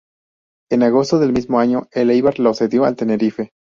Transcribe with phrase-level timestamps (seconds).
[0.71, 3.51] En agosto del mismo año el Eibar lo cedió al Tenerife.